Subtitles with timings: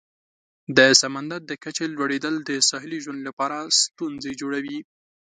[0.77, 4.79] د سمندر د کچې لوړیدل د ساحلي ژوند لپاره ستونزې جوړوي.